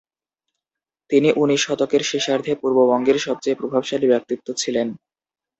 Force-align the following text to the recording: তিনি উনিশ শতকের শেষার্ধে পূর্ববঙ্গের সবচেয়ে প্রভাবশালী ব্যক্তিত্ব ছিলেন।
তিনি 1.09 1.29
উনিশ 1.35 1.61
শতকের 1.65 2.03
শেষার্ধে 2.03 2.51
পূর্ববঙ্গের 2.61 3.17
সবচেয়ে 3.19 3.59
প্রভাবশালী 3.59 4.07
ব্যক্তিত্ব 4.07 4.47
ছিলেন। 4.53 4.87